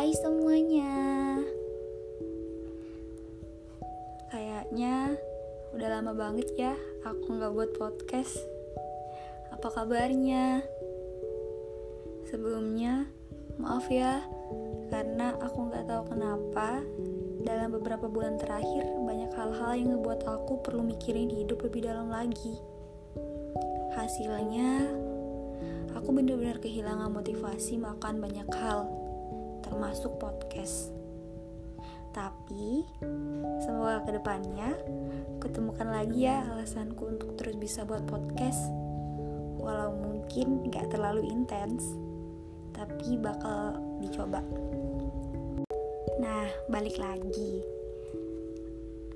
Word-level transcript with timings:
Hai 0.00 0.16
semuanya. 0.16 0.96
Kayaknya 4.32 5.12
udah 5.76 5.88
lama 5.92 6.16
banget 6.16 6.48
ya 6.56 6.72
aku 7.04 7.36
gak 7.36 7.52
buat 7.52 7.76
podcast. 7.76 8.32
Apa 9.52 9.68
kabarnya? 9.68 10.64
Sebelumnya 12.32 13.12
maaf 13.60 13.92
ya 13.92 14.24
Karena 14.88 15.36
aku 15.36 15.68
gak 15.68 15.84
tahu 15.84 16.16
kenapa 16.16 16.80
Dalam 17.44 17.76
beberapa 17.76 18.08
bulan 18.08 18.40
terakhir 18.40 18.88
Banyak 19.04 19.36
hal-hal 19.36 19.84
yang 19.84 20.00
ngebuat 20.00 20.24
aku 20.24 20.64
perlu 20.64 20.80
mikirin 20.80 21.28
hidup 21.28 21.60
lebih 21.60 21.84
dalam 21.84 22.08
lagi. 22.08 22.56
Hasilnya 23.92 24.80
Aku 25.92 26.08
benar-benar 26.16 26.56
kehilangan 26.56 27.12
motivasi 27.12 27.76
makan 27.76 28.24
banyak 28.24 28.48
hal 28.56 28.99
termasuk 29.80 30.20
podcast. 30.20 30.92
Tapi 32.12 32.84
semoga 33.64 34.04
ke 34.04 34.12
depannya 34.12 34.76
ketemukan 35.40 35.88
lagi 35.88 36.28
ya 36.28 36.44
alasanku 36.52 37.08
untuk 37.08 37.32
terus 37.40 37.56
bisa 37.56 37.88
buat 37.88 38.04
podcast. 38.04 38.60
Walau 39.56 39.96
mungkin 39.96 40.68
gak 40.68 40.92
terlalu 40.92 41.32
intens, 41.32 41.96
tapi 42.76 43.16
bakal 43.16 43.80
dicoba. 44.04 44.44
Nah, 46.20 46.44
balik 46.68 47.00
lagi. 47.00 47.64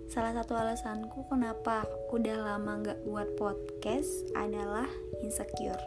Salah 0.09 0.33
satu 0.33 0.57
alasanku 0.57 1.29
kenapa 1.29 1.85
udah 2.09 2.41
lama 2.41 2.81
gak 2.89 3.05
buat 3.05 3.37
podcast 3.37 4.33
adalah 4.33 4.89
insecure. 5.21 5.85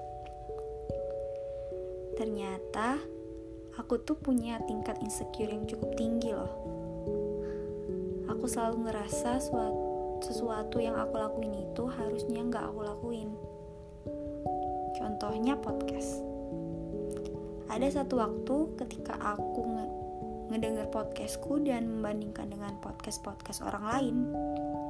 Ternyata 2.14 3.17
aku 3.78 4.02
tuh 4.02 4.18
punya 4.18 4.58
tingkat 4.66 4.98
insecure 5.06 5.54
yang 5.54 5.70
cukup 5.70 5.94
tinggi 5.94 6.34
loh. 6.34 6.50
Aku 8.28 8.50
selalu 8.50 8.90
ngerasa 8.90 9.38
sesuatu 10.20 10.82
yang 10.82 10.98
aku 10.98 11.16
lakuin 11.16 11.54
itu 11.62 11.84
harusnya 11.86 12.42
nggak 12.42 12.66
aku 12.74 12.82
lakuin. 12.82 13.30
Contohnya 14.98 15.54
podcast. 15.62 16.26
Ada 17.70 18.02
satu 18.02 18.18
waktu 18.18 18.56
ketika 18.82 19.14
aku 19.22 19.62
nge 19.62 19.86
ngedenger 20.48 20.88
podcastku 20.90 21.60
dan 21.62 21.86
membandingkan 21.86 22.48
dengan 22.48 22.80
podcast-podcast 22.80 23.62
orang 23.68 23.84
lain 23.84 24.16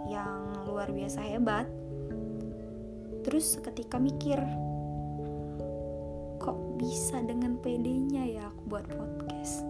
yang 0.08 0.64
luar 0.70 0.88
biasa 0.94 1.20
hebat. 1.26 1.68
Terus 3.26 3.60
seketika 3.60 4.00
mikir, 4.00 4.40
kok 6.48 6.80
bisa 6.80 7.20
dengan 7.28 7.60
pedenya 7.60 8.24
ya 8.24 8.48
aku 8.48 8.62
buat 8.72 8.88
podcast? 8.88 9.68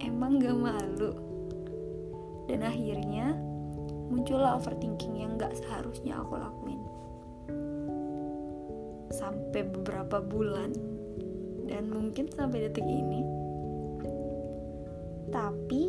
Emang 0.00 0.40
gak 0.40 0.56
malu? 0.56 1.12
Dan 2.48 2.64
akhirnya 2.64 3.36
muncullah 4.08 4.56
overthinking 4.56 5.20
yang 5.20 5.36
gak 5.36 5.52
seharusnya 5.60 6.16
aku 6.24 6.40
lakuin. 6.40 6.80
Sampai 9.12 9.60
beberapa 9.68 10.24
bulan. 10.24 10.72
Dan 11.68 11.92
mungkin 11.92 12.32
sampai 12.32 12.64
detik 12.64 12.88
ini. 12.88 13.20
Tapi 15.28 15.82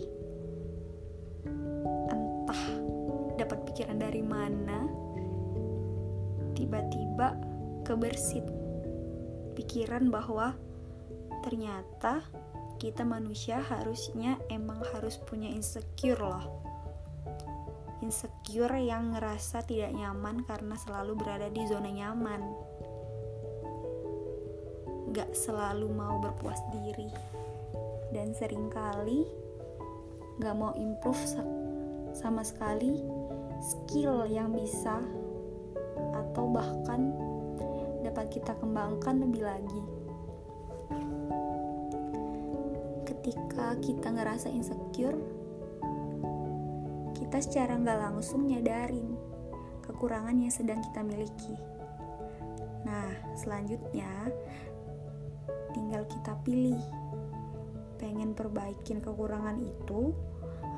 entah 2.12 2.64
dapat 3.40 3.64
pikiran 3.64 3.96
dari 3.96 4.20
mana 4.20 4.92
tiba-tiba 6.52 7.40
kebersit 7.88 8.61
pikiran 9.54 10.10
bahwa 10.10 10.56
ternyata 11.46 12.24
kita 12.82 13.06
manusia 13.06 13.62
harusnya 13.62 14.42
emang 14.50 14.82
harus 14.90 15.22
punya 15.22 15.46
insecure 15.54 16.18
loh. 16.18 16.46
Insecure 18.02 18.82
yang 18.82 19.14
ngerasa 19.14 19.62
tidak 19.70 19.94
nyaman 19.94 20.42
karena 20.50 20.74
selalu 20.82 21.14
berada 21.14 21.48
di 21.54 21.62
zona 21.70 21.94
nyaman. 21.94 22.42
Gak 25.14 25.38
selalu 25.38 25.94
mau 25.94 26.18
berpuas 26.18 26.58
diri. 26.74 27.14
Dan 28.10 28.34
sering 28.34 28.74
kali 28.74 29.30
gak 30.42 30.58
mau 30.58 30.74
improve 30.74 31.22
sama 32.18 32.42
sekali 32.42 32.98
skill 33.62 34.26
yang 34.26 34.50
bisa 34.58 34.98
atau 36.18 36.50
bahkan 36.50 37.14
dapat 38.02 38.34
kita 38.34 38.58
kembangkan 38.58 39.22
lebih 39.22 39.46
lagi. 39.46 39.84
Ketika 43.06 43.78
kita 43.80 44.08
ngerasa 44.10 44.50
insecure, 44.50 45.18
kita 47.16 47.38
secara 47.40 47.78
nggak 47.78 48.00
langsung 48.02 48.50
nyadarin 48.50 49.14
kekurangan 49.86 50.36
yang 50.36 50.50
sedang 50.50 50.82
kita 50.82 51.06
miliki. 51.06 51.56
Nah, 52.84 53.14
selanjutnya 53.38 54.10
tinggal 55.72 56.04
kita 56.10 56.34
pilih 56.42 56.82
pengen 58.02 58.34
perbaikin 58.34 59.00
kekurangan 59.00 59.62
itu 59.62 60.12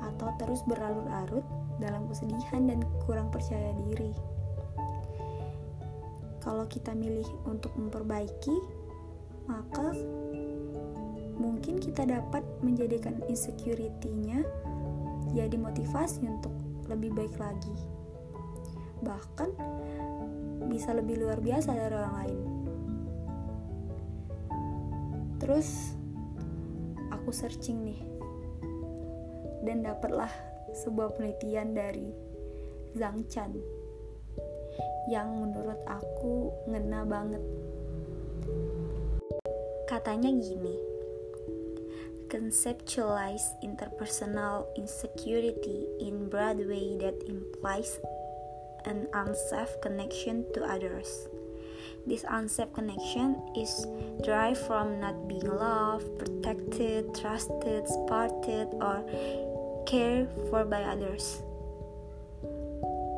atau 0.04 0.28
terus 0.36 0.60
berlarut-larut 0.68 1.42
dalam 1.80 2.04
kesedihan 2.06 2.68
dan 2.68 2.84
kurang 3.08 3.32
percaya 3.32 3.72
diri 3.88 4.33
kalau 6.44 6.68
kita 6.68 6.92
milih 6.92 7.24
untuk 7.48 7.72
memperbaiki, 7.72 8.52
maka 9.48 9.96
mungkin 11.40 11.80
kita 11.80 12.04
dapat 12.04 12.44
menjadikan 12.60 13.16
insecurity-nya 13.26 14.44
jadi 15.32 15.56
motivasi 15.56 16.28
untuk 16.28 16.52
lebih 16.86 17.16
baik 17.16 17.34
lagi. 17.40 17.74
Bahkan 19.00 19.50
bisa 20.68 20.92
lebih 20.92 21.24
luar 21.24 21.40
biasa 21.40 21.72
dari 21.72 21.94
orang 21.96 22.14
lain. 22.20 22.40
Terus 25.40 25.96
aku 27.08 27.32
searching 27.32 27.88
nih 27.88 28.00
dan 29.64 29.80
dapatlah 29.80 30.28
sebuah 30.76 31.16
penelitian 31.16 31.72
dari 31.72 32.12
Zhang 32.92 33.24
Chan 33.32 33.83
yang 35.10 35.28
menurut 35.42 35.78
aku 35.84 36.50
ngena 36.68 37.04
banget. 37.04 37.42
Katanya 39.84 40.32
gini, 40.32 40.74
conceptualize 42.32 43.54
interpersonal 43.60 44.66
insecurity 44.74 45.86
in 46.00 46.26
broad 46.32 46.58
way 46.64 46.96
that 46.98 47.14
implies 47.28 48.00
an 48.88 49.06
unsafe 49.12 49.76
connection 49.84 50.44
to 50.56 50.64
others. 50.64 51.28
This 52.04 52.24
unsafe 52.28 52.72
connection 52.72 53.40
is 53.56 53.86
derived 54.20 54.60
from 54.68 55.00
not 55.00 55.16
being 55.24 55.48
loved, 55.48 56.04
protected, 56.20 57.14
trusted, 57.16 57.88
supported, 57.88 58.68
or 58.76 59.00
cared 59.88 60.28
for 60.52 60.68
by 60.68 60.84
others. 60.84 61.40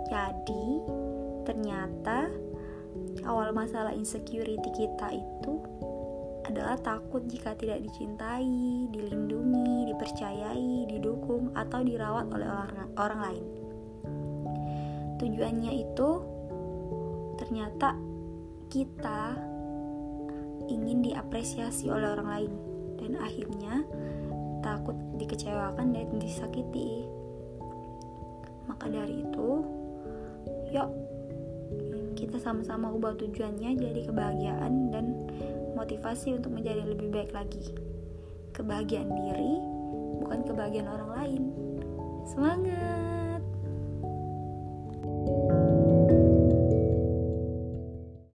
Jadi, 0.06 1.05
ternyata 1.46 2.26
awal 3.22 3.54
masalah 3.54 3.94
insecurity 3.94 4.70
kita 4.74 5.14
itu 5.14 5.62
adalah 6.46 6.78
takut 6.78 7.26
jika 7.26 7.58
tidak 7.58 7.82
dicintai, 7.82 8.86
dilindungi, 8.94 9.90
dipercayai, 9.90 10.86
didukung, 10.86 11.50
atau 11.58 11.82
dirawat 11.82 12.30
oleh 12.30 12.46
orang, 12.46 12.90
orang 12.94 13.20
lain. 13.20 13.44
Tujuannya 15.18 15.72
itu 15.74 16.08
ternyata 17.42 17.98
kita 18.70 19.34
ingin 20.70 21.02
diapresiasi 21.02 21.90
oleh 21.90 22.14
orang 22.14 22.28
lain 22.30 22.52
dan 23.02 23.12
akhirnya 23.18 23.82
takut 24.62 24.94
dikecewakan 25.18 25.94
dan 25.94 26.08
disakiti. 26.22 27.10
Maka 28.70 28.86
dari 28.86 29.22
itu, 29.22 29.50
yuk 30.74 30.90
kita 32.26 32.42
sama-sama 32.42 32.90
ubah 32.90 33.14
tujuannya 33.14 33.78
jadi 33.78 34.00
kebahagiaan 34.10 34.90
dan 34.90 35.14
motivasi 35.78 36.34
untuk 36.34 36.58
menjadi 36.58 36.82
lebih 36.82 37.14
baik 37.14 37.30
lagi. 37.30 37.70
Kebahagiaan 38.50 39.10
diri 39.14 39.54
bukan 40.26 40.40
kebahagiaan 40.42 40.90
orang 40.90 41.10
lain. 41.14 41.42
Semangat! 42.26 43.25